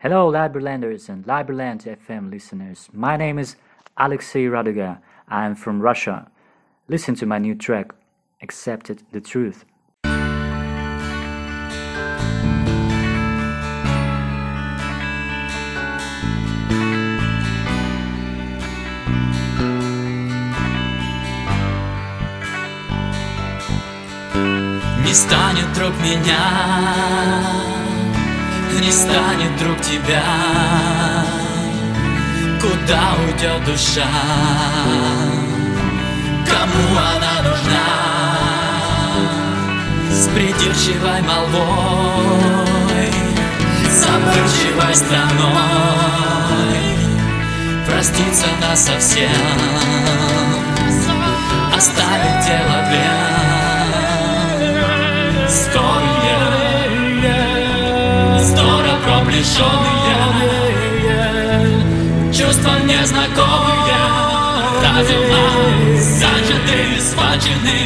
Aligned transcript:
Hello, 0.00 0.30
Libralanders 0.30 1.08
and 1.08 1.24
Libraland 1.24 1.84
FM 1.84 2.30
listeners. 2.30 2.88
My 2.92 3.16
name 3.16 3.38
is 3.38 3.56
Alexei 3.96 4.44
Raduga. 4.44 5.00
I 5.28 5.46
am 5.46 5.54
from 5.56 5.80
Russia. 5.80 6.30
Listen 6.86 7.14
to 7.16 7.26
my 7.26 7.38
new 7.38 7.54
track, 7.54 7.92
Accepted 8.40 9.02
the 9.10 9.20
Truth. 9.20 9.64
Не 25.04 25.12
станет 25.12 25.72
друг 25.74 25.94
меня, 26.00 27.59
не 28.79 28.91
станет 28.91 29.57
друг 29.57 29.81
тебя. 29.81 30.23
Куда 32.61 33.15
уйдет 33.25 33.65
душа? 33.65 34.07
Кому 36.47 36.97
она 36.97 37.41
нужна? 37.49 37.87
С 40.11 40.27
придирчивой 40.27 41.21
молвой, 41.21 43.11
забывчивой 43.89 44.95
страной 44.95 46.11
Проститься 47.91 48.47
нас 48.61 48.85
совсем, 48.85 49.29
оставить 51.75 52.45
дело 52.45 52.89
век. 52.89 53.20
Приближенные 59.31 60.33
Чувства 62.33 62.79
незнакомые. 62.83 64.01
Разума 64.83 65.45
зачаты, 65.97 66.99
схвачены 66.99 67.79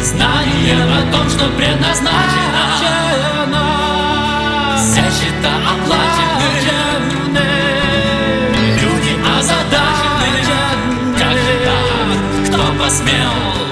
Знание 0.00 0.82
о 0.84 1.02
том, 1.12 1.28
что 1.30 1.44
предназначено? 1.56 2.64
Все 4.76 5.02
счета 5.02 5.54
оплачены 5.72 6.50
Люди 8.80 9.14
озадачены. 9.38 10.30
Как 11.18 11.36
же 11.36 11.54
так, 11.64 12.08
кто 12.48 12.62
посмел 12.82 13.71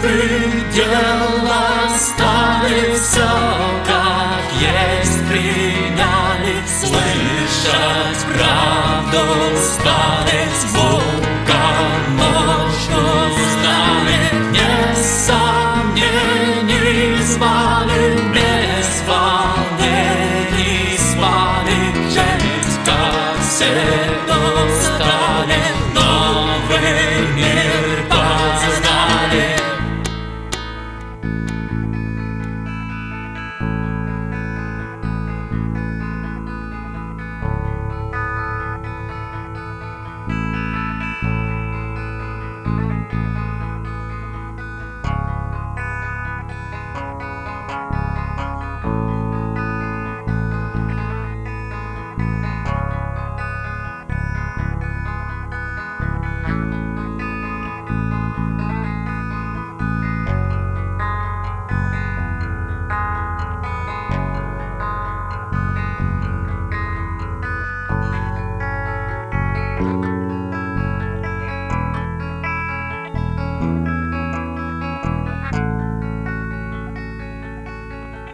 предел 0.00 1.48
оставить 1.84 2.98
все 3.00 3.30
как 3.86 4.44
есть 4.58 5.28
приняли 5.28 6.62
слышать 6.66 8.22
правду 8.32 9.22
стали 9.56 10.40
звука 10.60 11.64
ночью 12.16 13.04
знали 13.52 14.20
не 14.52 14.72
сомнений 15.26 17.22
звали 17.22 18.02
без 18.32 18.90
волнений 19.06 20.96
спали 20.96 21.80
жить 22.10 22.74
как 22.86 23.36
всегда 23.42 24.40
стали 24.82 25.60
новый 25.94 27.09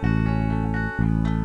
Música 0.06 1.35